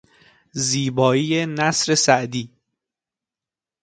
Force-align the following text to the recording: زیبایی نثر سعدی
زیبایی 0.67 1.45
نثر 1.45 1.95
سعدی 1.95 2.51